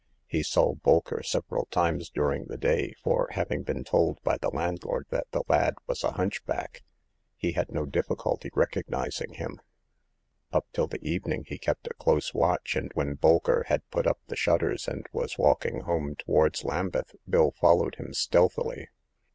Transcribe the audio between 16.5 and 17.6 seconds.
Lambeth, Bill